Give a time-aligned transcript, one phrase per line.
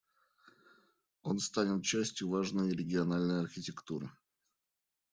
[1.21, 4.09] Он станет частью важной региональной архитектуры.